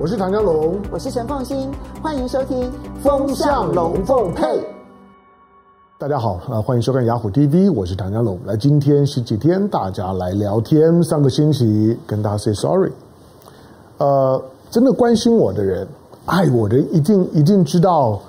[0.00, 2.70] 我是唐江龙，我是陈凤新，欢迎收听
[3.02, 4.44] 《风向龙凤配》。
[5.98, 8.38] 大家好，呃，欢迎收看雅虎 TV，我是唐江龙。
[8.46, 11.02] 来，今天星期天，大家来聊天。
[11.02, 12.92] 上个星期跟大家 say sorry。
[13.96, 14.40] 呃，
[14.70, 15.84] 真的关心我的人，
[16.26, 18.20] 爱我的人，一定一定知道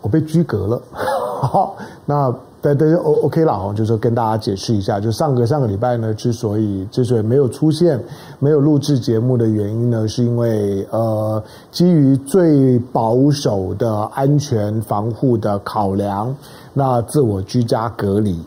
[0.00, 0.82] 我被拘格了。
[1.42, 1.76] 好，
[2.06, 2.34] 那。
[2.62, 7.98] 对对，O OK 了哈，就是跟大家解释一下，就上个上个礼拜呢，之所以之所以没有出现、
[8.38, 16.36] 没有录制节目的原因呢，是因为呃，基于最保守的安全防护的考量，
[16.74, 18.38] 那自我居家隔离，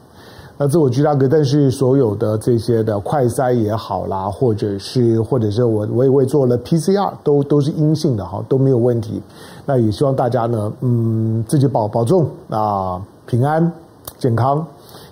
[0.59, 9.19] 那自我居家隔，但是所有的这些的快筛也好啦，或者是或者是我我也会做了 PCR，都都是阴性的哈，都没有问题。
[9.65, 13.73] 那也希望大家呢，嗯，自己保保重啊，平安。
[14.17, 14.65] 健康，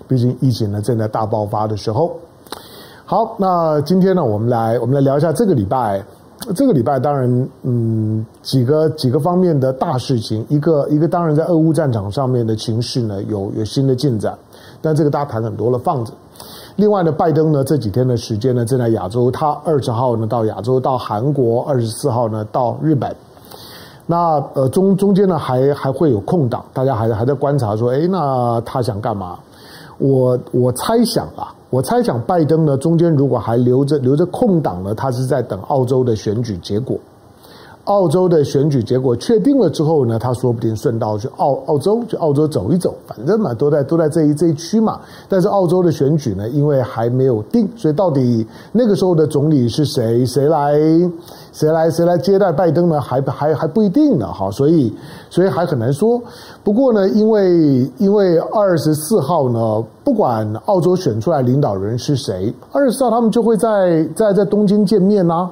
[0.08, 2.16] 毕竟疫情呢正在大爆发的时候。
[3.04, 6.02] 好，那今天呢，我们来我们来聊一下这个礼拜。
[6.56, 10.44] 这个礼拜当然，嗯，几个几个方面的大事情。
[10.48, 14.36] 一个一个当然在俄乌战场上面的情势呢有有新的进展，
[14.80, 16.12] 但这个大家谈很多了，放着。
[16.74, 23.14] 另外呢，拜登呢这几天的时间呢正在亚洲，他二十号呢到亚洲到韩国，二十四号呢到日本。
[24.12, 29.38] 那呃中中间呢还还会有空档，大家还还在观察说，哎，那他想干嘛？
[29.96, 36.98] 我我猜想啊，我猜想拜登呢中间如果还留着留着空档呢，他是在等澳洲的选举结果。
[37.84, 45.00] 澳洲的选举结果确定了之后呢，他说不定顺道去澳澳洲，去澳洲走一走，反正嘛都在都在这一这一区嘛。
[45.28, 50.74] 但是澳洲的选举呢，因为还没有定，所以到底那个时候的总理是谁，谁来
[51.52, 53.00] 谁来谁来接待拜登呢？
[53.00, 54.94] 还还还不一定呢，哈，所以
[55.28, 56.22] 所以还很难说。
[56.62, 65.50] 不过呢，因为因为二十四号呢，不管澳洲选出来领导人是谁，二十四号他们就会在在在东京见面呐。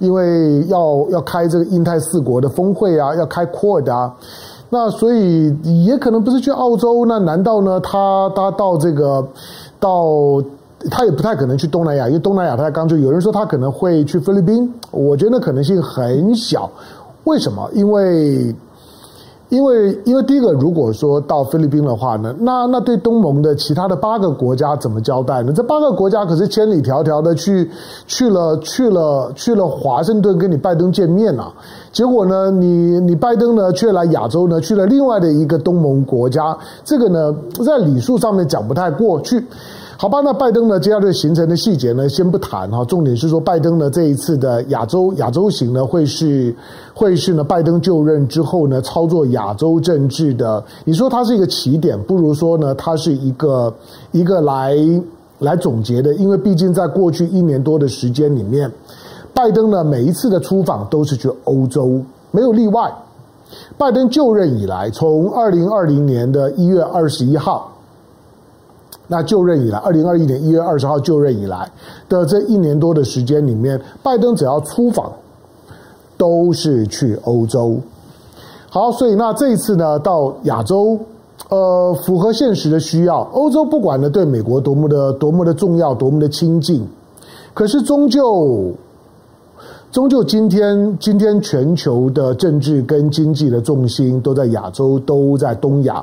[0.00, 4.12] 因为要要开这个印太四国的峰会啊，要开 QUAD 啊，
[4.68, 7.78] 那所以也可能不是去澳洲，那难道呢？
[7.78, 9.24] 他他到这个
[9.78, 10.42] 到
[10.90, 16.68] 他也不太可能去东南亚，因为东南亚他刚就有人说他可能会去菲律宾，我觉得可能性很小。
[17.24, 17.70] 为什么？
[17.72, 18.52] 因为。
[19.50, 25.52] 因为，因为第一个，如果说到菲律宾的话呢，那那对东盟的其他的八个国家怎么交代呢？
[25.52, 27.68] 这八个国家可是千里迢迢的去
[28.06, 31.52] 去了去了去了华盛顿跟你拜登见面啊，
[31.92, 37.34] 结果呢，你你拜登呢却来亚洲呢去了另外的一个东盟国家，这个呢
[37.66, 39.44] 在礼数上面讲不太过去。
[40.00, 42.82] 好吧，那拜登呢，接下来行程的细节呢，先不谈哈。
[42.86, 46.56] 重点是说，拜登呢这一次的亚洲亚洲行呢，会是
[46.94, 50.64] 会是呢，拜登就任之后呢，操作亚洲政治的。
[50.86, 53.70] 你说它是一个起点，不如说呢，它是一个
[54.12, 54.74] 一个来
[55.40, 56.14] 来总结的。
[56.14, 58.72] 因为毕竟在过去一年多的时间里面，
[59.34, 62.00] 拜登呢每一次的出访都是去欧洲，
[62.30, 62.90] 没有例外。
[63.76, 67.70] 拜登就任以来，从二零二零年的一月二十一号。
[69.12, 71.68] 那就任以来，二零二一年一月二十号就任以来
[72.08, 75.12] 的这一年多的时间里面，拜登只要出访，
[76.16, 77.76] 都是去欧洲。
[78.68, 80.96] 好，所以那这一次呢，到亚洲，
[81.48, 83.22] 呃，符合现实的需要。
[83.32, 86.86] 欧洲不管呢对美国多么的多么的重要，多么的亲近，
[87.52, 88.70] 可是终究，
[89.90, 96.00] 终究今天今天全球的政治跟经济的重心都在亚洲，都在东亚。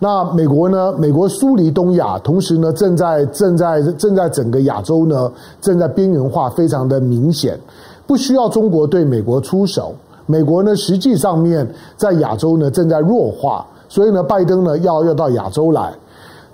[0.00, 0.92] 那美国呢？
[0.96, 7.58] 美国疏离东亚，同时呢，正在正在正在整个亚洲呢，正在边缘化，非常的明显，
[8.06, 9.92] 不需要中国对美国出手。
[10.26, 11.66] 美国呢，实际上面
[11.96, 15.92] 在亚洲呢，正在弱化，所以呢，拜登呢，要要到亚洲来。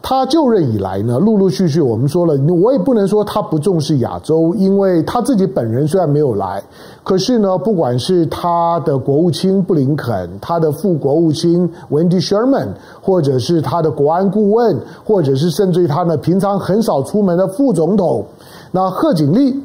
[0.06, 6.62] 他就任以来呢，陆陆续续我们说了，我也不能说他不重视亚洲，因为他自己本人虽然没有来，
[7.02, 12.68] 可是呢，不管是他的国务卿布林肯，他的副国务卿 Wendy Sherman，
[13.00, 18.26] 或者是他的国安顾问，或者是甚至于他呢平常很少出门的副总统，
[18.72, 19.58] 那贺锦丽，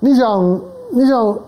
[0.00, 0.60] 你想，
[0.90, 1.38] 你想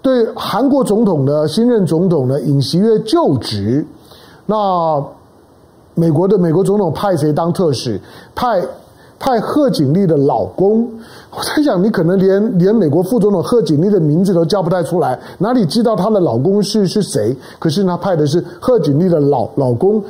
[0.00, 3.84] 对韩国总统的新任总统呢尹锡悦就职，
[4.46, 5.04] 那。
[5.98, 7.98] 美国的美国总统派谁当特使？
[8.34, 8.62] 派
[9.18, 10.86] 派贺锦丽的老公。
[11.30, 17.34] 我在想，你可能连连美国副总统贺锦丽的名字都叫不太出来，哪里知道她的老公是是谁？
[17.58, 20.02] 可是他派的是贺锦丽的老老公。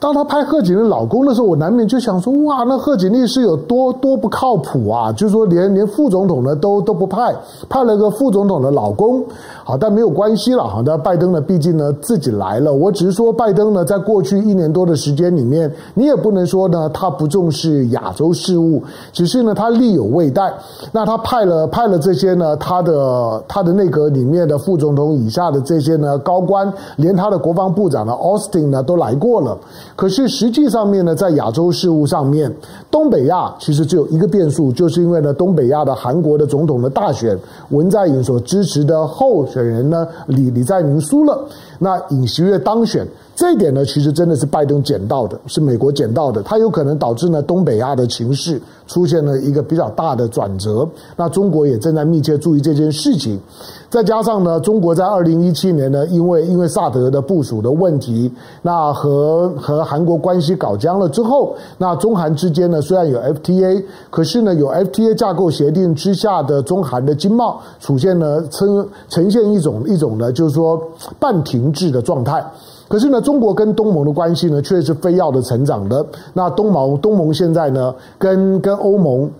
[0.00, 5.12] 当他拍贺锦丽老公的时候，我难免就想说：哇，那贺锦丽是有多多不靠谱啊！
[5.12, 7.36] 就是说连，连副总统呢都都不派，
[7.68, 9.22] 派了个副总统的老公。
[9.62, 10.64] 好，但没有关系了。
[10.64, 12.72] 好，那拜登呢，毕竟呢自己来了。
[12.72, 18.82] 我只是说，拜登呢，在过去一年多的时间里面，你也不能说呢他不重视亚洲事务，
[19.12, 20.50] 只是呢他力有未逮。
[20.92, 29.58] 那他派了派了这些呢，他的他的内阁里面的副总统以下的这些呢高官，连他的国防部长呢，Austin 呢都来过了。
[29.96, 32.50] 可是实际上面呢，在亚洲事务上面，
[32.90, 37.38] 东北亚其实只有一个变数，就是因为呢，东北亚的韩国的总统的大选，
[37.70, 41.46] 文在寅所支持的候选人呢，李李在明输了，
[41.78, 43.06] 那尹锡悦当选。
[43.40, 50.86] 这一点呢，其实真的是拜登捡到的，是美国捡到的，它有可能导致呢东北亚的情势出现了一个比较大的转折。
[51.16, 53.40] 那中国也正在密切注意这件事情。
[53.88, 70.78] 再加上呢，中国在二零一七年呢，因为因为萨德的部署的问题，那和和韩国关系搞僵了之后，那中韩之间呢虽然有 FTA，可是呢有 FTA 架构协定之下的中韩的经贸出现呢呈呈现一种一种呢就是说
[71.18, 72.44] 半停滞的状态。
[72.90, 76.04] 可是呢，中国跟东盟的关系呢，却是飞跃的成长的。
[76.34, 79.30] 那东盟，东盟现在呢，跟跟欧盟，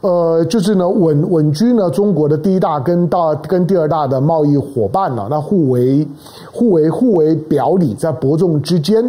[0.00, 5.28] 呃，就是呢，稳稳居呢中国的第一大跟大跟第二大的贸易伙伴了。
[5.30, 6.04] 那互为
[6.50, 9.08] 互为互为表里，在伯仲之间。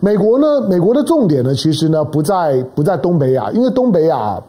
[0.00, 4.42] 美国呢，美国的重点呢，其实呢不在不在东北亚，因为东北亚。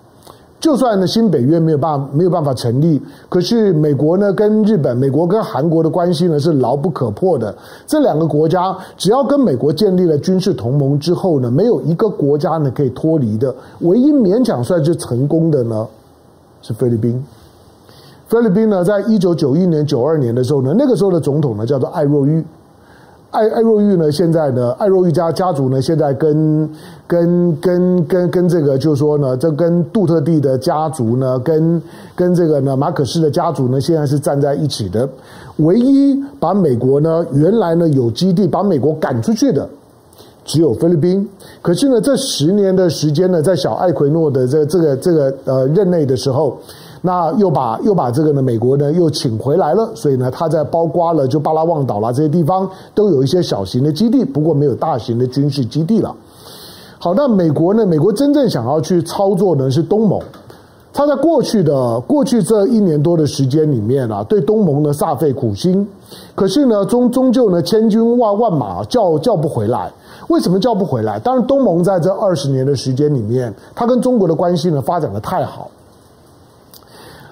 [0.62, 7.54] 就算呢，新北约没有办法没有办法成立，可是美国呢跟日本、美国跟韩国的关系呢是牢不可破的。
[7.88, 13.54] 这两个国家只要跟美国建立了军事同盟之后呢，没有一个国家呢可以脱离的。
[13.80, 15.88] 唯一勉强算是成功的呢
[16.62, 17.22] 是菲律宾。
[18.28, 22.46] 菲律宾呢，在一九九一年、九二年的时候呢，那个时候的总统呢叫做艾若玉。
[23.32, 26.70] 艾艾若玉呢，现在呢，艾若玉家家族呢，现在跟
[27.08, 31.82] 跟跟跟跟这个，就是说呢，这跟杜特地的家族呢，跟
[32.14, 35.08] 跟这个呢，马可斯的家族呢，现在是站在一起的。
[35.58, 39.68] 唯一把美国呢，原来呢有基地把美国赶出去的，
[40.44, 41.26] 只有菲律宾。
[41.62, 46.60] 可是呢，这十年的时间呢，在小艾奎诺的这这个这个呃任内的时候。
[47.04, 56.16] 那又把又把这个呢，美国呢又请回来了，所以呢，他在包括了就巴拉望岛啦这些地方都有一些小型的基地，不过没有大型的军事基地了。
[57.00, 60.22] 好，那美国呢，美国真正想要去操作呢是东盟，
[60.94, 65.88] 他在过去的过去这一年多的时间里面啊，对东盟呢煞费苦心，
[66.36, 69.92] 可是呢终终究呢千军万万马叫叫不回来。
[70.28, 71.18] 为什么叫不回来？
[71.18, 75.70] 当然，东盟在这二十年的时间里面，他跟中国的关系呢发展得太好。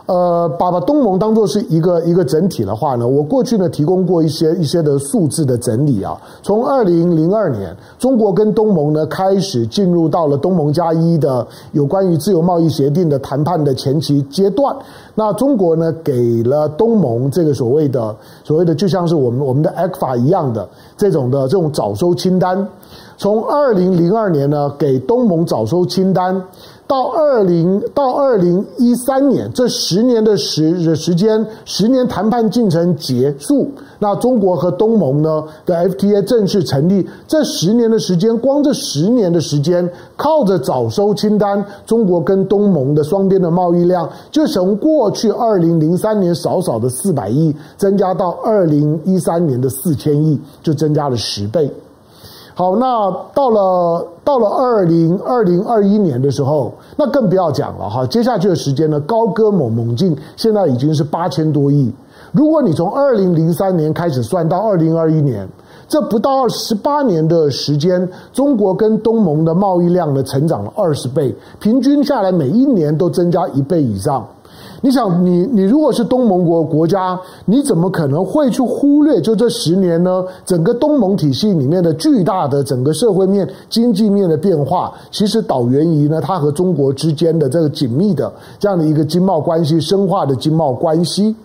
[0.09, 6.19] 呃，把把东盟当作是一个一个整体的话呢，我过去呢提供过一些一些的数字的整理啊。
[6.41, 14.75] 从二零零二年，中国跟东盟呢开始进入到了东盟加一的有关于自由贸易协定的谈判的前期阶段。
[15.13, 20.67] 那中国呢给了东盟这个所谓的所谓的就像是我们我们的 ECFA 一样的
[20.97, 22.67] 这种的这种早收清单。
[23.15, 26.41] 从二零零二年呢给东盟早收清单。
[26.89, 33.69] 到二零到二零一三年，这十年的时时间，十年谈判进程结束，
[34.00, 37.07] 那中国和东盟呢的 FTA 正式成立。
[37.27, 39.88] 这十年的时间，光这十年的时间，
[40.18, 51.71] 靠着早收清单，中国跟东盟的双边的贸易量，就从过去二零零三年少少的四百亿，增加到二零一三年的四千亿，就增加了十倍。
[52.59, 58.06] 好，那到了到了二零二零二一年的时候，那更不要讲了哈。
[58.07, 61.89] 接下去的时间呢，高歌猛猛进，现在已经是八千多亿。
[62.33, 65.47] 如果你从二零零三年开始算到二零二一年，
[65.87, 74.28] 这不到十八年的时间，中国跟东盟的贸易量呢，成长了二十倍，平均下来每一年都增加一倍以上。
[74.81, 80.24] 你想，你你如果是东盟国国家，你怎么可能会去忽略就这十年呢？
[80.45, 91.36] 整个东盟体系里面的巨大的整个社会面、经济面的变化，其实导源于呢，它和中国之间的这个紧密的这样的一个经贸关系、深化的经贸关系。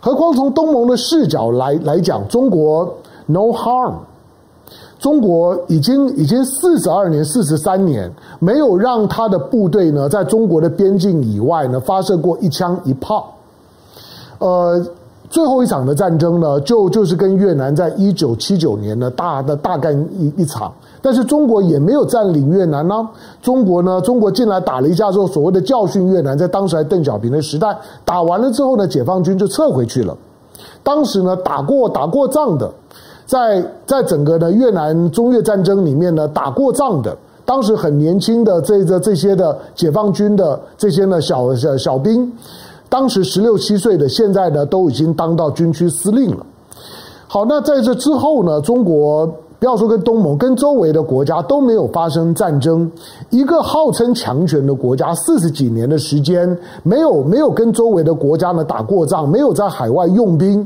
[0.00, 2.94] 何况从东盟的视角来来讲，中国
[3.26, 3.94] no harm。
[4.98, 13.32] 中国已经已经四十二年、四十三年没有让他的部队呢，在中国的边境以外呢发射过一枪一炮。
[14.38, 14.84] 呃，
[15.30, 23.08] 最后一场的战争呢，就就是跟越南在一九七九年呢大的大干一一场，但是中国也没有占领越南呢、
[23.40, 30.16] 中国呢，中国进来打了一架之后，所谓的教训越南，在当时还邓小平的时代，打完了之后呢，解放军就撤回去了。
[30.82, 32.68] 当时呢，打过打过仗的。
[33.28, 42.32] 在在整个的越南中越战争里面呢打过仗的，当时很年轻的这这这些的解放军的这些呢小小小兵，
[42.88, 46.46] 当时十六七岁的，现在呢都已经当到军区司令了。
[47.26, 49.30] 好，那在这之后呢，中国。
[49.60, 52.88] 不要说跟东盟，跟周围的国家都没有发生战争。
[53.28, 60.64] 一个号称强权的国家，四十几年的时间没有没有跟周围的国家呢打过仗，没有在海外用兵。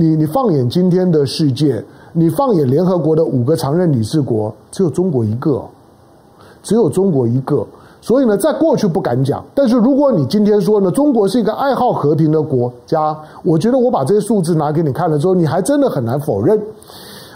[0.00, 5.62] 你你放眼今天的世界，你放眼联合国的五个常任理事国，只有中国一个，
[6.62, 7.66] 只有中国一个。
[8.00, 16.58] 所以呢，在过去不敢讲，但是如果你今天说呢，中国是一个爱好和平的国家，我觉得我把这些数字拿给你看了之后，你还真的很难否认。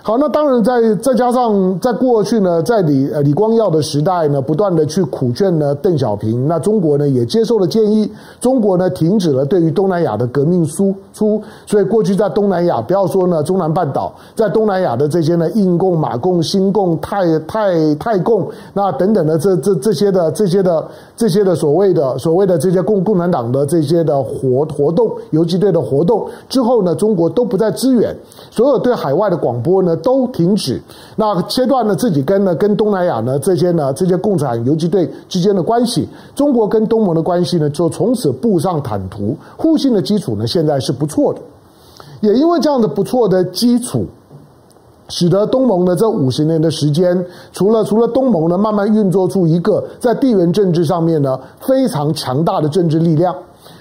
[0.07, 28.15] 好，那当然再，再加上在过去呢，在李呃李光耀的时代呢，不断的去苦劝呢邓小平，那中国呢也接受了建议，中国呢停止了对于东南亚的革命输出，所以过去在东南亚，不要说呢中南半岛，在东南亚的这些呢印共、马共、新共、泰泰泰共，那等等的这这这些的这些的这些的所谓的所谓的这些共共产党的这些的活活动，游击队的活动之后呢，中国都不再支援，
[28.51, 29.94] 所有对海外的广播呢。
[29.97, 30.81] 都停止，
[31.17, 41.41] 那切断了自己跟呢跟东南亚呢这些呢这些共产游击队之间的关系，中国跟东盟的关系呢就从此步上坦途，互信的基础呢现在是不错的，
[42.21, 44.07] 也因为这样的不错的基础，
[45.09, 53.35] 使得东盟呢这五十年的时间，除了除了东盟呢慢慢运作出一个在地缘政治上面呢非常强大的政治力量。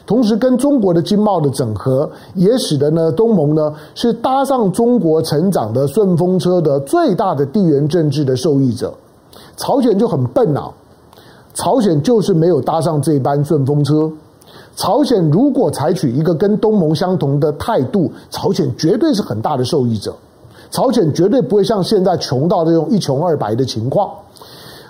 [0.05, 8.93] 同时，跟中国的经贸的整合，也使得呢东盟呢是搭上中国成长的顺风车的最大的地缘政治的受益者。
[9.55, 10.69] 朝鲜就很笨啊，
[11.53, 14.11] 朝鲜就是没有搭上这班顺风车。
[14.75, 20.13] 朝鲜如果采取一个跟东盟相同的态度，朝鲜绝对是很大的受益者。
[20.69, 24.09] 朝鲜绝对不会像现在穷到这种一穷二白的情况。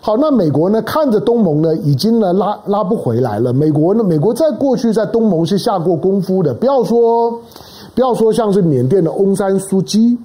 [0.05, 0.81] 好，那美国呢？
[0.81, 3.53] 看着东盟呢，已经呢拉拉不回来了。
[3.53, 6.53] 美国呢，美国在过去在东盟是下过功夫的。
[6.53, 7.39] 不要说，
[7.95, 10.17] 不要说像是缅甸的翁山苏姬，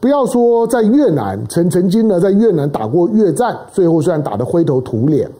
[0.00, 5.30] 不要说在越南曾曾经呢在越南打过越战，最后虽然打得灰头土脸。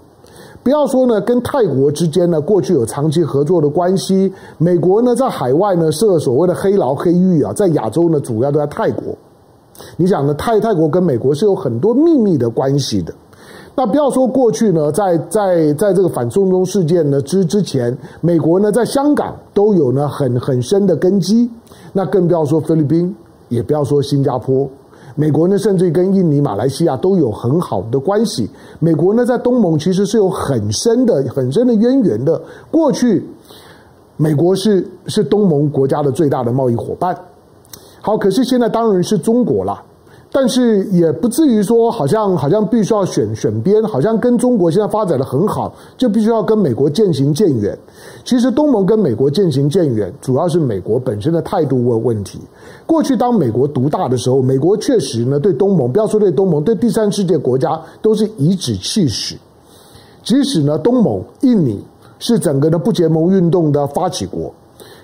[0.63, 4.33] 不要说呢跟泰国之间呢过去有长期合作的关系。
[4.57, 9.15] 美国呢在海外呢设所谓的黑牢黑狱啊，在亚洲呢主要都在泰国。
[9.99, 13.13] 你想呢泰泰国跟美国是有很多秘密的关系的。
[13.77, 21.51] 那不要说过去呢，在在在这个反送中事件呢之之前，美国呢在香港都有呢很很深的根基，
[21.93, 23.13] 那更不要说菲律宾，
[23.49, 24.69] 也不要说新加坡，
[25.17, 28.49] 美国呢甚至跟印尼、马来西亚都有很好的关系。
[28.79, 32.41] 美国呢在东盟其实是有很深的很深的渊源的。
[32.71, 33.27] 过去，
[34.17, 37.17] 美国是是东盟国家的最大的贸易伙伴。
[38.01, 39.83] 好，可是现在当然是中国了。
[40.37, 47.79] 但是也不至于说，好像好像必须要选选边，好像跟中国现在发展的很好，就必须要跟美国渐行渐远。
[48.25, 52.41] 其实东盟跟美国渐行渐远，主要是美国本身的态度问问题。
[52.85, 59.37] 过去当美国独大的时候，美国确实呢对东盟，不要说对东盟，对第三世界国家都是颐指气使。
[60.25, 61.81] 即使呢东盟、印尼
[62.19, 64.53] 是整个的不结盟运动的发起国，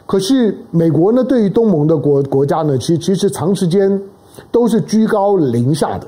[0.07, 4.03] 可是美国呢对于东盟的国国家呢，其其实长时间。
[4.51, 6.07] 都是居高临下的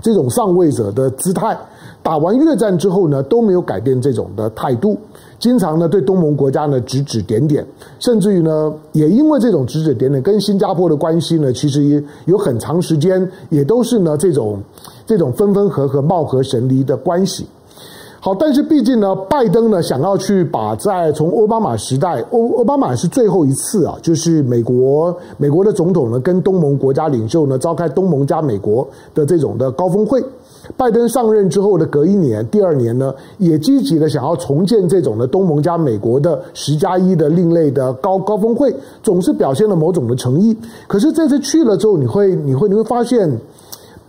[0.00, 1.58] 这种上位者的姿态。
[2.02, 4.96] 打完越战之后呢，都没有改变这种的态度，
[5.38, 7.62] 经常呢对东盟国家呢指指点点，
[7.98, 14.58] 甚至于呢，也因为这种指指点点，跟新加坡的关系呢，其实也有很长时间也都是呢这种
[15.04, 17.46] 这种分分合合、貌合神离的关系。
[18.22, 30.22] 好，但是毕竟呢，拜登呢想要去把在从奥巴马时代，欧奥巴马是最后一次啊，就是美国美国的总统呢跟东盟国家领袖呢召开东盟加美国的这种的高峰会。
[30.76, 38.70] 拜登上任之后的隔一年，第二年呢也积极的想要重建这种的东盟加美国的十加一的另类的高高峰会，
[39.02, 40.54] 总是表现了某种的诚意。
[40.86, 43.40] 可是这次去了之后，你会你会你会发现。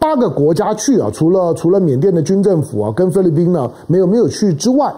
[0.01, 4.91] 八个国家去啊，除了除了缅甸的军政府啊，跟菲律宾呢没有没有去之外，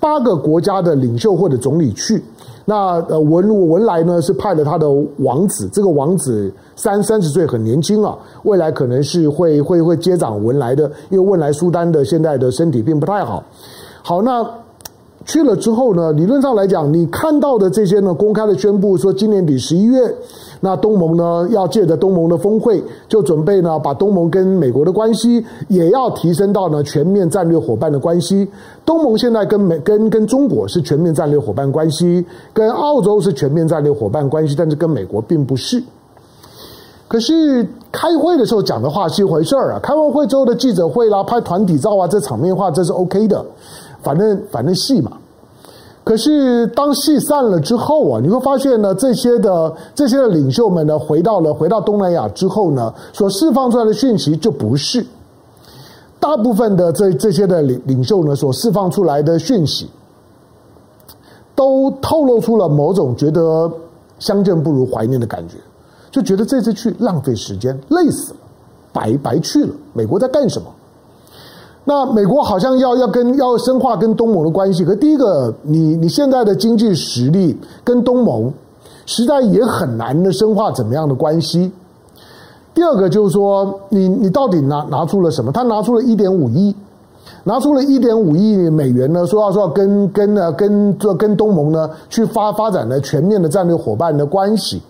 [0.00, 2.24] 八个国家的领袖或者总理去。
[2.64, 13.44] 那呃文文莱呢是派了他的王子，这个王子三三十岁很年轻啊，未来可能是会会会接掌文莱的，因为文莱苏丹的现在的身体并不太好。
[14.02, 14.42] 好，那
[15.26, 20.14] 去了之后呢，理论上来讲，你看到的这些呢，公开的宣布说今年底十一月。
[20.60, 28.48] 那东盟呢，要借着东盟的峰会，就准备呢，把东盟跟美国的关系也要提升到呢全面战略伙伴的关系。
[28.84, 35.82] 东盟现在跟美跟跟中国是全面战略伙伴关系，跟澳洲是全面战略伙伴关系，但是跟美国并不是。
[37.08, 43.44] 可是开会的时候讲的话是一回事儿啊，开完会之后的记者会啦，拍团体照啊，这场面话这是 OK 的，
[44.02, 45.12] 反正反正戏嘛。
[46.06, 55.04] 可是当戏散了之后啊，你会发现呢，这些的这些的领袖们呢，回到了回到东南亚之后呢，所释放出来的讯息就不是
[56.20, 59.90] 大部分的这这些的领领袖呢所释放出来的讯息，
[61.56, 63.68] 都透露出了某种觉得
[64.20, 65.56] 相见不如怀念的感觉。
[66.12, 68.38] 就觉得这次去浪费时间，累死了，
[68.92, 69.74] 白白去了。
[69.92, 70.68] 美国在干什么？
[71.88, 74.84] 那美国好像要要跟要深化跟东盟的关系。
[74.84, 78.52] 可第一个，你你现在的经济实力跟东盟
[79.06, 81.70] 实在也很难的深化怎么样的关系。
[82.74, 85.52] 第二个就是说，你你到底拿拿出了什么？
[85.52, 86.74] 他拿出了一点五亿，
[87.44, 94.82] 拿出了一点五亿美元呢，说要说要跟跟呢跟这跟东盟呢去发发展了全面的战略伙伴的关系。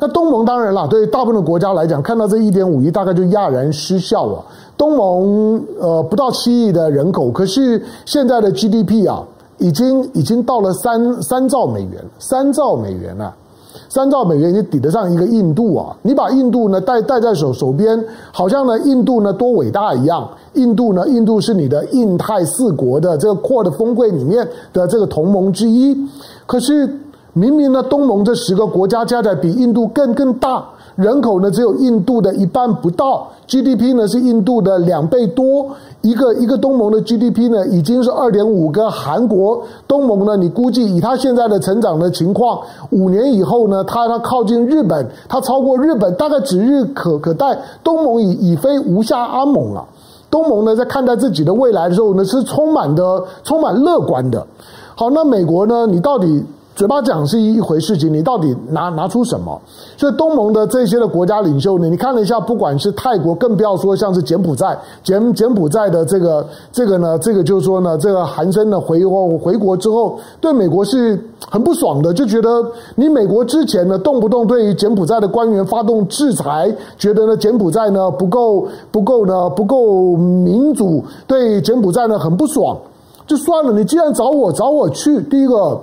[0.00, 4.42] 那东盟当然了，对大部分的国家来讲，看到这一点五亿，大概就哑然失笑了。
[4.78, 9.22] 东盟呃不到七亿的人口，可是现在的 GDP 啊，
[9.58, 13.36] 已经已经到了三三兆美元，三兆美元了，啊，
[13.90, 15.94] 三兆美元已经抵得上一个印度啊！
[16.00, 18.02] 你把印度呢带带在手手边，
[18.32, 20.26] 好像呢印度呢多伟大一样。
[20.54, 25.94] 印度呢，印度是你的印太四国的这个扩的峰会里面的这个同盟之一，
[26.46, 26.88] 可是。
[27.32, 30.64] 明明呢，东盟这十个国家加起来比印度更更大，
[30.96, 35.68] 人口呢只有印度的一半不到，GDP 呢是印度的两倍多，
[36.02, 39.62] 一个一个东盟的 GDP 呢已经是二点五个韩国。
[39.86, 42.58] 东盟呢，你估计以它现在的成长的情况，
[42.90, 47.56] 五年以后呢，它它靠近日本，它超过日本，大概指日可可待。
[47.84, 49.86] 东盟已已非无下阿蒙了。
[50.32, 54.44] 东盟呢，在看待自己的未来的时候呢，是充满的充满乐观的。
[54.96, 56.44] 好，那美国呢，你到底？
[56.80, 59.60] 嘴巴讲是一回事情，你到底拿拿出什么？
[59.98, 72.48] 所以东盟的这些的国家领袖呢，你看了一下，不管是泰国，更不要说像是柬埔寨，柬柬埔寨的这个这个呢，这个就是说呢，这个韩森呢回国回国之后，对美国是很不爽的，就觉得
[72.94, 82.74] 你美国之前呢动不动对于柬埔寨的官员发动制裁，觉得呢柬埔寨呢不够不够呢不够民主，对柬埔寨呢很不爽，
[83.26, 85.78] 就算了，你既然找我找我去，第一个。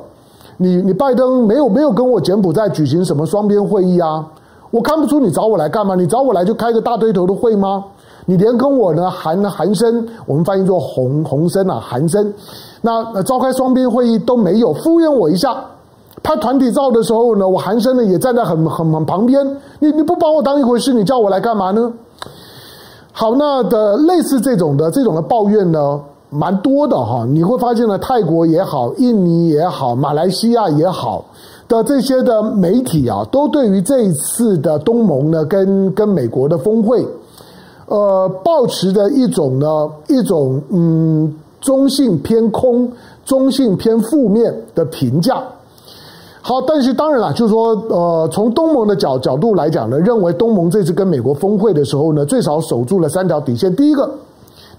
[0.57, 4.25] 你你拜登没有没有跟我柬埔寨举行什么双边会议啊？
[4.69, 5.95] 我看不出你找我来干嘛？
[5.95, 7.83] 你找我来就开个大堆头的会吗？
[8.25, 12.33] 你连跟我呢韩韩生，我们翻译做洪洪生啊韩生，
[12.81, 15.55] 那召开双边会议都没有，敷衍我一下。
[16.23, 19.45] 拍团体照的时候呢，我韩生呢也站在很很很旁边。
[19.79, 21.93] 你你不把我当一回事，你叫我来干嘛呢？
[23.13, 25.99] 好，那的类似这种的这种的抱怨呢？
[26.29, 31.23] 蛮多的哈，你会发现呢，泰国也好，印尼也好，马来西亚也好
[31.69, 37.05] 的这些的媒体啊，都对于这一次的东盟呢，跟跟美国的峰会，
[37.85, 42.91] 呃，抱持着一种呢，一种嗯，中性偏空、
[43.23, 45.41] 中性偏负面的评价。
[46.41, 53.73] 好，但是当然了，就是说，呃，从东盟的角角度来讲呢，认为东盟这次跟美国峰会的时候呢，最少守住了三条底线。
[53.73, 54.11] 第一个。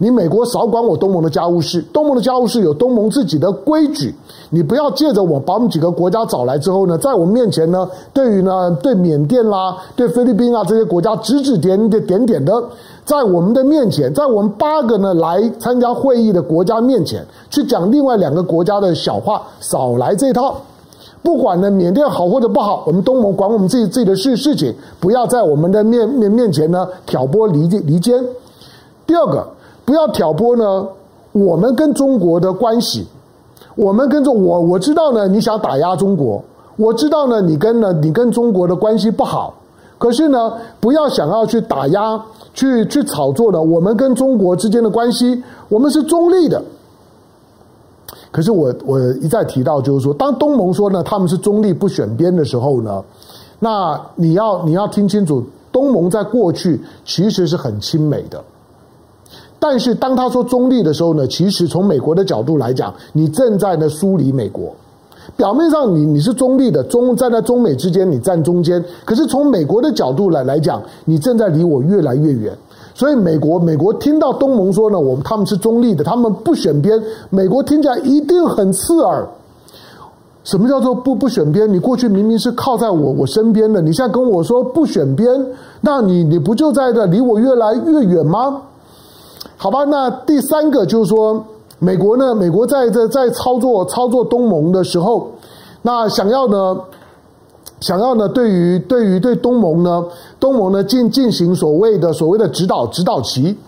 [0.01, 4.15] 你美国少管我东盟的家务事，东盟的家务事有东盟自己的规矩，
[4.51, 12.63] 你不要借着我把我们几个国家找来之后呢，在我们面前呢，对于呢对缅甸啦、对菲律宾啊这些国家指指点点点点的，
[13.05, 20.55] 在我们的面前，在我们八个呢来参加会议的国家面前去讲另外两个国家的小话，少来这套。
[21.25, 28.25] 不管呢缅甸好或者不好，我们东盟管我们自己自己的事事情，不要在我们的面面面前呢挑拨离离间。
[29.05, 29.45] 第二个。
[29.88, 30.87] 不要挑拨呢，
[31.33, 33.07] 我们跟中国的关系，
[33.74, 36.44] 我们跟着我我知道呢，你想打压中国，
[36.77, 39.55] 我知道呢，你跟呢你跟中国的关系不好，
[39.96, 42.22] 可是呢，不要想要去打压，
[42.53, 46.62] 去去炒作呢，我们跟中国之间的关系，我们是中立的。
[48.31, 53.03] 可是我我一再提到，就是说，当东盟说呢，他们是中立不选边的时候呢，
[53.59, 58.44] 那你要你要听清楚，东盟在过去其实是很亲美的。
[59.59, 64.73] 但是当他说中立的时候呢，其实从美国的角度来讲，你正在呢疏离美国。
[65.37, 68.83] 表面上你你是中立的，中站在中美之间，你站中间。
[69.05, 72.57] 可是从美国的角度来来讲，你正在离我越来越远。
[72.94, 79.29] 所以美国美国听到东盟说呢，我们他们是中立的，他们不选边，美国听起来一定很刺耳。
[80.44, 81.71] 什么叫做不不选边？
[81.71, 85.29] 你过去明明是靠在我我身边的，你现在跟我说不选边，
[85.83, 88.62] 那你你不就在这离我越来越远吗？
[89.61, 91.44] 好吧，那第三个就是说，
[91.81, 95.33] 美国呢，美国在在在操作操作东盟的时候，
[95.83, 96.77] 那想要呢，
[97.81, 100.05] 想要呢，对于对于对东盟呢，
[100.38, 103.59] 东盟呢进进行所谓的所谓的指导指导棋。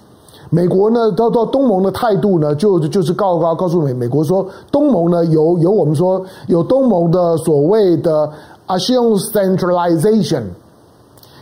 [0.49, 8.31] 美国呢，到到东盟的态度呢，就就是告告告诉美美国说，东盟呢有有我们说有东盟的所谓的
[8.69, 10.45] ASEAN centralization，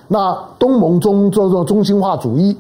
[0.09, 2.57] 那东盟中做做中心化主义，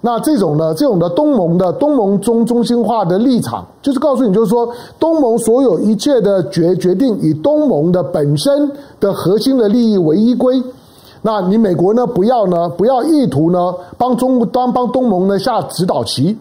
[0.00, 10.62] 那这种呢，这种的东盟的东盟中中心化的立场，就是告诉你，就是说东盟所有一切的决决定以东盟的本身的核心的利益为依归。
[11.20, 12.06] 那你美国呢？
[12.06, 12.68] 不要呢？
[12.68, 13.74] 不要意图呢？
[13.96, 16.38] 帮中帮帮东盟呢下指导棋。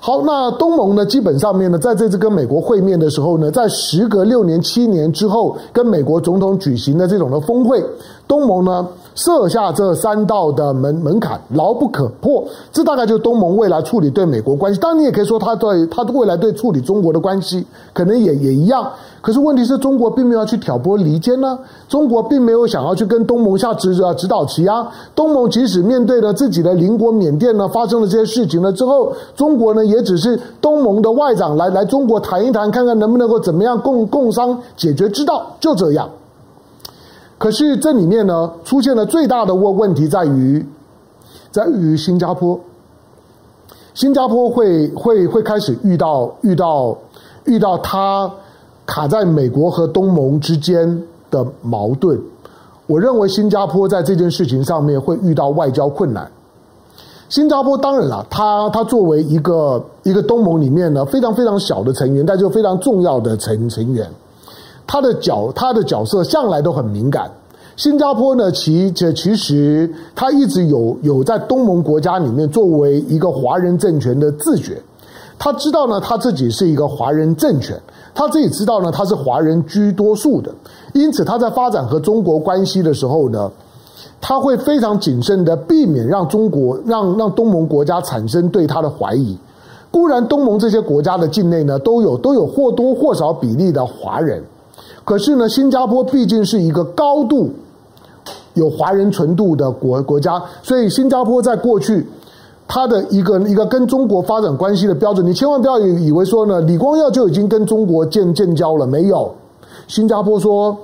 [0.00, 1.06] 好，那东盟呢？
[1.06, 7.80] 基本上面呢，在这次跟美国会面的时候呢，在时隔六年七年之后，跟美国总统举行的这种的峰会，
[8.26, 8.86] 东盟呢，
[9.18, 12.44] 设下这三道的门门槛，牢不可破。
[12.70, 14.78] 这大概就是东盟未来处理对美国关系。
[14.78, 18.88] 当然，你也可以说，他对他未来对处理中国的关系，可能也也一样。
[19.20, 24.86] 可是问题是中国并没有去挑拨离间呢，中国并没有想要去跟东盟下指指导棋啊。
[25.16, 36.08] 东盟即使面对了自己的邻国缅甸呢，发生了这些事情了之后，中国呢也只是东盟的外长来来中国谈一谈，看看能不能够怎么样共共商解决之道，就这样。
[37.38, 40.66] 可是这里面呢，出现了最大的问问题在于，
[41.50, 42.58] 在于新加坡。
[43.94, 46.96] 新加坡会会会开始遇到遇到
[47.44, 48.30] 遇到它
[48.86, 52.20] 卡在美国和东盟之间的矛盾。
[52.86, 56.30] 我认为新加坡在这件事情上面会遇到外交困难。
[57.28, 64.08] 新加坡当然了，它它作为一个一个东盟里面呢非常非常小的成员，但就非常重要的成成员。
[64.88, 67.30] 他的角，他的角色向来都很敏感。
[67.76, 74.82] 新加坡呢，其这其实他一直有有在东盟国家里面作为一个华人政权的自觉。
[75.38, 77.80] 他知道呢，他自己是一个华人政权，
[78.12, 80.52] 他自己知道呢，他是华人居多数的。
[80.94, 83.48] 因此，他在发展和中国关系的时候呢，
[84.20, 89.38] 他会非常谨慎的避免让中国让让东盟国家产生对他的怀疑。
[89.92, 94.42] 固然，东盟这些国家的境内呢，都有都有或多或少比例的华人。
[95.08, 97.48] 可是呢，新加坡毕竟是一个高度
[98.52, 102.06] 有华人纯度的国国家，所以新加坡在过去，
[102.66, 109.34] 它的一个一个跟中国发展关系的标准，你千万不要以为说呢，李光耀就已经跟中国建建交了，没有。
[109.86, 110.76] 新加坡说，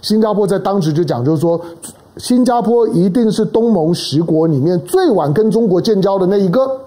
[0.00, 1.60] 新加坡在当时就讲，就是说，
[2.16, 6.80] 新加坡一定是东盟十国里面最晚跟中国建交的那一个。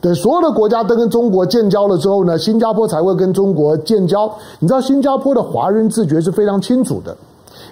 [0.00, 4.30] 等所有的国家都跟中国建交了之后呢，新加坡才会跟中国建交。
[4.58, 7.16] 你知道新加坡的华人自觉是非常清楚的，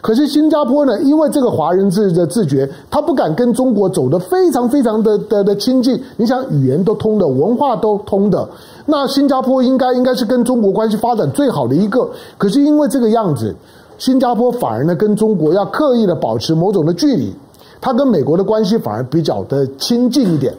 [0.01, 6.01] 可是新加坡呢，因为这个华人自的自觉，他不敢跟中国走得非常非常的的的亲近。
[6.17, 8.49] 你想语言都通的，文化都通的，
[8.87, 12.09] 那新加坡应该应该是跟中国关系发展最好的一个。
[12.39, 13.55] 可是因为这个样子，
[13.99, 17.35] 新加坡反而呢跟中国要刻意的保持某种的距离，
[17.81, 20.55] 他跟美国的关系反而比较的亲近一点。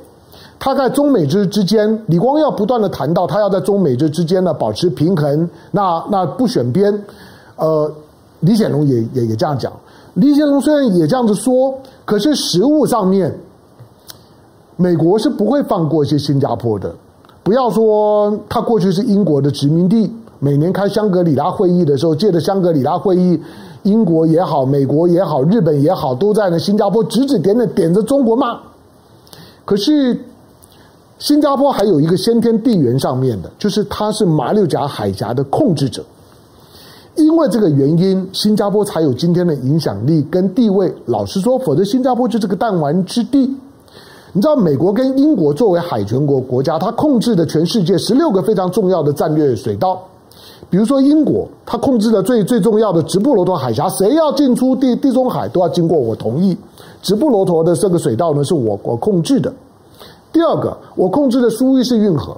[0.64, 7.04] 他在中美之之间，李光耀不断的谈到，他要在中美之之间呢保持平衡，那那不选边。
[7.58, 7.92] 呃，
[8.40, 9.74] 李显龙也也也这样讲。
[10.14, 13.38] 李显龙虽然也这样子说，可是实物上面，
[14.78, 16.96] 美国是不会放过一些新加坡的。
[17.44, 23.38] 不要说他过去是英国的殖民地，每年开香格里拉会议的时候，借着香格里拉会议，
[23.82, 28.58] 英国也好，美国也好，日本也好，都在那新加坡指指点点点着中国骂。
[29.66, 30.18] 可是。
[31.24, 36.04] 新加坡还有一个先天地缘上面的，就是它是马六甲海峡的控制者，
[37.16, 40.94] 因为这个原因，新加坡才有今天的影响力跟地位。
[41.06, 43.56] 老实说，否则新加坡就是个弹丸之地。
[44.34, 49.98] 你知道，美国跟英国作为海权国国家，它控制的全世界十六个非常重要的战略水道，
[50.70, 56.58] 比如说英国，它控制的最最重要的直布罗陀海峡，谁要进出地地中海都要经过我同意。
[57.02, 59.54] 直布罗陀的这个水道呢，是我国控制的。
[60.34, 62.36] 第二个，我控制的苏伊士运河，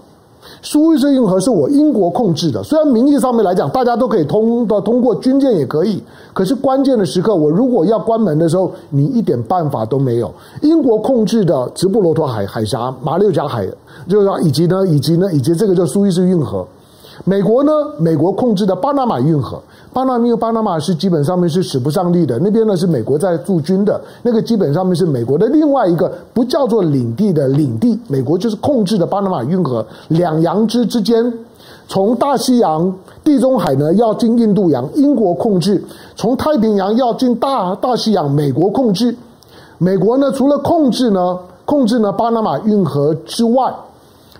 [0.61, 2.61] 苏伊士运河是我英国控制的。
[2.61, 6.03] 虽然名义上面来讲，大家都可以通的，通过军舰也可以。
[6.33, 10.29] 可是关键的时刻，我如果要关门的时候，你一点办法都没有。
[10.61, 13.65] 英国控制的直布罗陀海海峡、马六甲海，
[14.09, 16.67] 就是说，以及呢，以及呢，以及这个叫苏伊士运河。
[17.23, 19.61] 美国呢，美国控制的巴拿马运河。
[19.93, 31.31] 巴拿马，巴拿马是基本上面是使不上力的，那边呢是美国在驻军的，那个基本上面是美国的另外一个不叫做领地的领地，美国就是控制的巴拿马运河，两洋之之间，
[31.87, 35.77] 从大西洋、地中海呢要进印度洋，英国控制；
[36.17, 39.15] 从太平洋要进大大西洋，美国控制。
[39.77, 43.73] 美国呢除了控制呢控制呢巴拿马运河之外，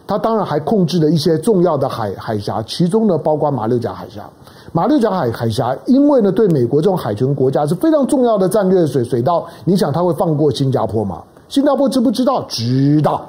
[0.08, 4.30] 它当然还控制了一些重要的海海峡，其中呢包括马六甲海峡。
[4.72, 11.22] 马六甲海海峡，因为呢对美国这种海权国家是非常重要的战略水水道，你想它会放过新加坡吗？
[11.48, 12.44] 新加坡知不知道？
[12.48, 13.26] 知道。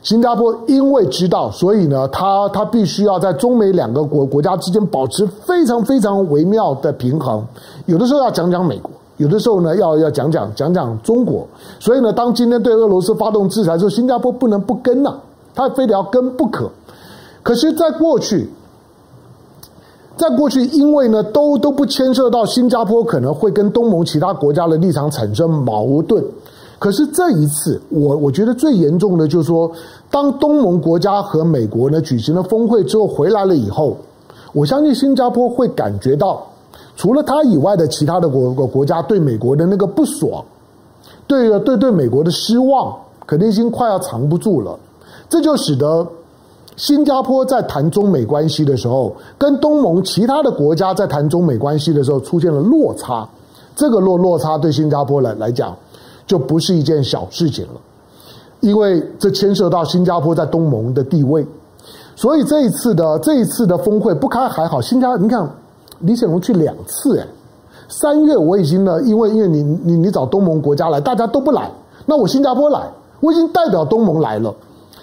[0.00, 7.44] 新加坡因为知道，所以呢，他他必须要在中美两个国国家之间保持非常非常微妙的平衡。
[7.86, 11.46] 有的时候要讲讲美国，有的时候呢要要讲讲讲讲中国。
[11.80, 15.18] 所以呢，当今天对俄罗斯发动制裁之后，新加坡不能不跟呐、啊，
[15.58, 16.70] 他非得要跟不可。
[17.42, 18.48] 可是，在过去，
[20.16, 26.24] 在过去，因为呢都都不牵涉到新加坡可能会跟东盟其他国家的立场产生矛盾。
[26.78, 29.68] 可是这一次，我我觉得最严重的就是说，
[30.12, 33.96] 当东盟国家和美国呢举行了峰会之后回来了以后，
[34.52, 36.46] 我相信新加坡会感觉到，
[36.94, 40.44] 除了他以外的其他的国国国家对美国的那个不爽，
[41.26, 42.94] 对对对美国的失望，
[43.26, 44.78] 肯定已经快要藏不住了。
[45.28, 46.06] 这就使得
[46.76, 53.28] 新加坡在谈中美关系的时候，跟东盟其他的国家在谈中美关系的时候出现了落差。
[53.74, 55.76] 这个落落差对新加坡来来讲。
[56.28, 57.80] 就不是一件小事情了，
[58.60, 61.42] 因为这牵涉到新加坡在东盟的地位，
[62.14, 65.50] 所以这一次的这一次的峰会不开还好，新加你看
[66.00, 67.26] 李显龙去两次哎，
[67.88, 71.70] 三月我已经呢，因为因为你你你找东盟国家来，大家都不来，
[72.04, 72.86] 那我新加坡来，
[73.20, 74.54] 我已经代表东盟来了，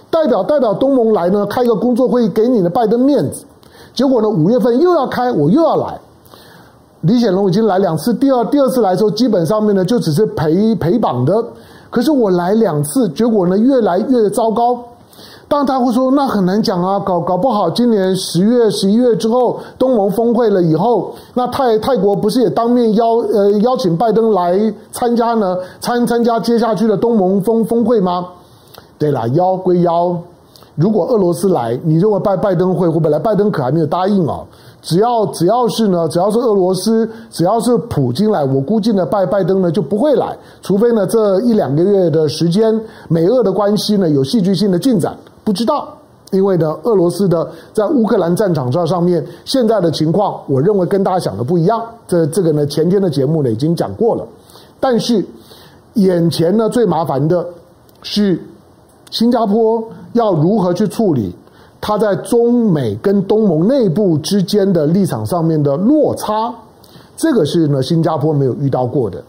[0.10, 3.46] 代表代表东盟来呢，开个工作会议给你的拜登面子，
[3.94, 6.00] 结果呢五月份又要开，我又要来。
[7.02, 11.44] 李显龙已经来两次，第二第二次来的时候，基本上面呢就只是陪陪绑的。
[11.92, 14.80] 可是我来两次，结果呢越来越糟糕。
[15.48, 25.56] 当他会说，那很难讲啊，搞搞不好今年十月、十一月之后，东盟峰会了以后，那泰泰国不是也当面邀呃邀请拜登来参加呢？
[25.80, 28.26] 参参加接下去的东盟峰峰会吗？
[28.98, 30.18] 对了，邀归邀，
[30.76, 33.20] 如果俄罗斯来，你认为拜拜登会会不来？
[33.20, 34.42] 拜登可还没有答应啊。
[34.82, 45.88] 只要只要是呢，只要是俄罗斯，只要是普京来，我估计呢，拜拜登呢就不会来，除非呢这一两个月的时间，美俄的关系呢有戏剧性的进展，不知道，
[46.32, 51.84] 因为呢，俄罗斯的在乌克兰战场上上面现在的情况，我认为跟大家想的不一样。
[52.08, 54.24] 这这个呢，前天的节目呢已经讲过了，
[54.80, 55.26] 但是
[55.96, 57.44] 眼前呢最麻烦的
[58.04, 58.40] 是
[59.16, 61.34] 新加坡要如何去处理。
[61.80, 66.54] 他在中美跟东盟内部之间的立场上面的落差，
[67.16, 69.24] 这个是呢新加坡没有遇到过的。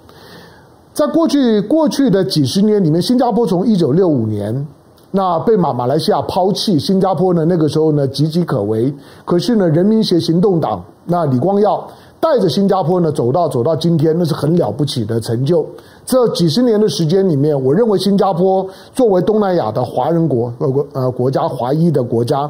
[0.92, 4.66] 在过去过去的几十年里面，新加坡从一九六五年
[5.12, 8.92] 那被马马来西亚抛弃，新加坡呢那个时候呢岌岌可危。
[9.24, 11.86] 可是呢人民协行动党那李光耀
[12.18, 15.64] 带着新加坡呢走到走到今天，那是很了不起的成就。
[16.06, 18.64] 这几十年的时间里面，我认为新加坡
[18.94, 22.48] 作为东南亚的华人国呃国呃国家华裔的国家，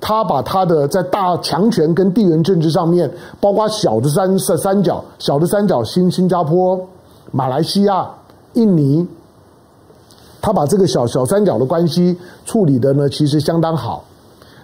[0.00, 3.08] 他把他的在大强权跟地缘政治上面，
[3.40, 6.76] 包括小的三三三角、小的三角新新加坡、
[7.30, 8.10] 马来西亚、
[8.54, 9.06] 印尼，
[10.42, 14.02] 他把这个小小三角的关系处理的呢，其实相当好；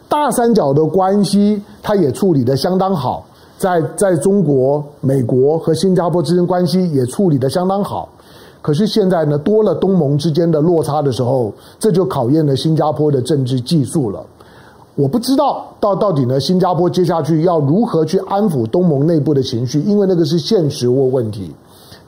[0.08, 3.24] 大三角的关系，他也处理的相当好，
[3.56, 8.08] 在在中国、美国和新加坡之间关系也处理的相当好。
[8.62, 14.24] 可是现在呢，多了东盟之间的落差的时候，这就考验了新加坡的政治技术了。
[14.94, 21.50] 我不知道到到底呢，新加坡接下去要如何去安抚东盟内部的情绪，因为那个是现实问问题。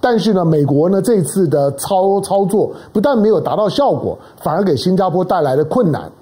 [0.01, 6.13] 但是呢，美国呢这次的操操作不但没有达到效果，反而给新加坡带来了困难。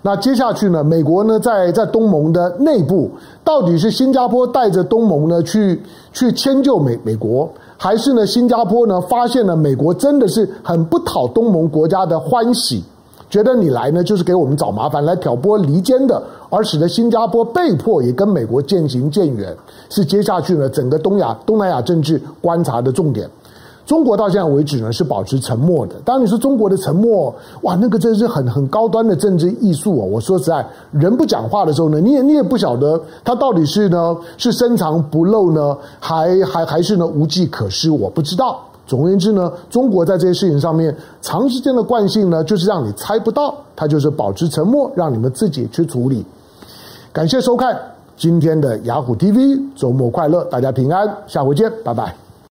[0.00, 3.10] 那接下去呢，美国呢在在东盟的内部，
[3.44, 5.80] 到底是新加坡带着东盟呢去
[6.12, 7.48] 去迁就美美国？
[7.82, 12.84] 还是呢，新加坡呢发现了美国真的是很不讨东盟国家的欢喜，
[13.28, 19.52] 觉得你来呢就是给我们找麻烦，来挑拨离间的，而使得新加坡被迫也跟美国渐行渐远，
[19.90, 23.28] 是接下去呢整个东亚东南亚政治观察的重点。
[23.84, 25.96] 中国到现在为止呢是保持沉默的。
[26.04, 30.04] 当你说中国的沉默，哇，那个真是很很高端的政治艺术哦。
[30.04, 38.60] 我说实在，人不讲话的时候呢，你也你也不晓得他到底是呢是深藏不露呢，还还还是呢无计可施，我不知道。
[38.86, 46.24] 总而言之呢，中国在这些事情上面长时间的惯性呢，就是让你猜不到，他就是保持沉默，让你们自己去处理。
[47.12, 47.78] 感谢收看
[48.16, 52.31] 今天的雅虎 TV，周末快乐，大家平安，下回见，拜拜。